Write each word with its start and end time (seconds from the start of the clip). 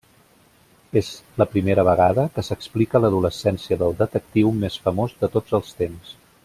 És 1.01 1.09
la 1.41 1.47
primera 1.51 1.85
vegada 1.89 2.25
que 2.37 2.45
s’explica 2.49 3.03
l'adolescència 3.05 3.81
del 3.83 3.97
detectiu 4.03 4.53
més 4.65 4.83
famós 4.89 5.19
de 5.25 5.35
tots 5.37 5.59
els 5.61 5.81
temps. 5.85 6.15